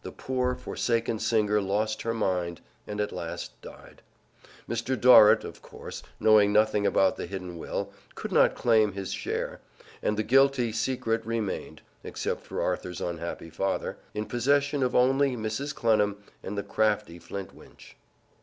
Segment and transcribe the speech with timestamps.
[0.00, 4.00] The poor, forsaken singer lost her mind and at last died.
[4.66, 4.98] Mr.
[4.98, 9.60] Dorrit, of course, knowing nothing about the hidden will, could not claim his share,
[10.02, 15.74] and the guilty secret remained (except for Arthur's unhappy father) in possession of only Mrs.
[15.74, 17.98] Clennam and the crafty Flintwinch.